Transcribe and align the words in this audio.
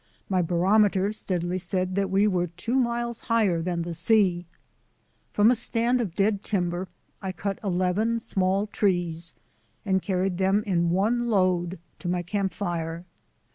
My 0.29 0.41
barometer 0.41 1.13
steadily 1.13 1.59
said 1.59 1.93
that 1.93 2.09
we 2.09 2.25
were 2.25 2.47
two 2.47 2.73
miles 2.73 3.25
higher 3.25 3.61
than 3.61 3.83
the 3.83 3.93
sea. 3.93 4.47
From 5.31 5.51
a 5.51 5.55
stand 5.55 6.01
of 6.01 6.15
dead 6.15 6.41
timber 6.41 6.87
I 7.21 7.31
cut 7.31 7.59
eleven 7.63 8.19
small 8.19 8.65
trees 8.65 9.35
and 9.85 10.01
carried 10.01 10.39
them 10.39 10.63
in 10.65 10.89
one 10.89 11.27
load 11.29 11.77
to 11.99 12.07
my 12.07 12.23
camp 12.23 12.51
fire. 12.51 13.05